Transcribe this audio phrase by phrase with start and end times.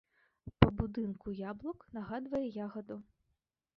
[0.61, 2.97] Па будынку яблык нагадвае ягаду.